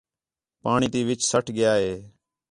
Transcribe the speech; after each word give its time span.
پاݨی 0.63 0.87
تے 0.93 0.99
وِچ 1.07 1.21
سَٹ 1.31 1.45
ڳِیا 1.55 1.73
ہِے 1.81 1.93